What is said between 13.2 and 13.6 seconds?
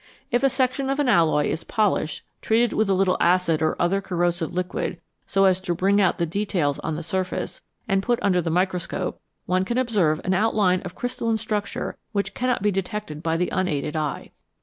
by the